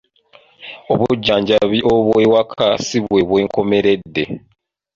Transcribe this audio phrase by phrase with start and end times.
[0.91, 4.23] Obujjanjabi obw'ewaka si bwe bwenkomeredde.